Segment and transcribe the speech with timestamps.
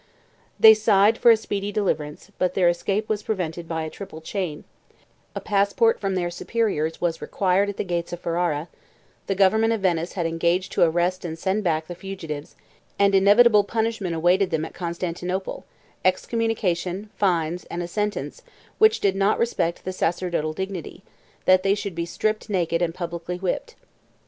[0.55, 4.19] 59 They sighed for a speedy deliverance, but their escape was prevented by a triple
[4.19, 4.63] chain:
[5.35, 8.67] a passport from their superiors was required at the gates of Ferrara;
[9.27, 12.55] the government of Venice had engaged to arrest and send back the fugitives;
[12.97, 15.65] and inevitable punishment awaited them at Constantinople;
[16.03, 18.41] excommunication, fines, and a sentence,
[18.79, 21.03] which did not respect the sacerdotal dignity,
[21.45, 23.75] that they should be stripped naked and publicly whipped.